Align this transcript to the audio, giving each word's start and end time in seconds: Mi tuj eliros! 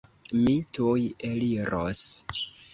Mi 0.37 0.55
tuj 0.77 1.05
eliros! 1.29 2.05